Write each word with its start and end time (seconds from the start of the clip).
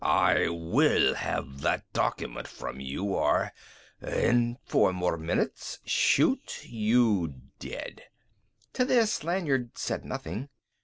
I 0.03 0.49
will 0.49 1.13
have 1.13 1.61
that 1.61 1.83
document 1.93 2.47
from 2.47 2.79
you 2.79 3.03
or 3.09 3.53
in 4.01 4.57
four 4.65 4.91
more 4.93 5.15
minutes 5.15 5.77
shoot 5.85 6.61
you 6.65 7.35
dead." 7.59 8.05
To 8.73 8.83
this 8.83 9.23
Lanyard 9.23 9.77
said 9.77 10.03
nothing. 10.03 10.49